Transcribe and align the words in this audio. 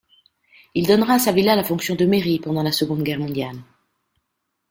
Il 0.73 0.87
donnera 0.87 1.13
à 1.13 1.19
sa 1.19 1.31
villa 1.31 1.55
la 1.55 1.63
fonction 1.63 1.93
de 1.93 2.05
mairie 2.05 2.39
pendant 2.39 2.63
la 2.63 2.71
Seconde 2.71 3.03
Guerre 3.03 3.19
mondiale. 3.19 3.59